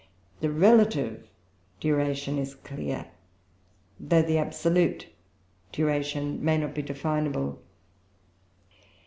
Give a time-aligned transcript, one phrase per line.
[0.39, 1.27] The relative
[1.79, 3.11] duration is clear,
[3.99, 5.07] though the absolute
[5.71, 7.61] duration may not be definable.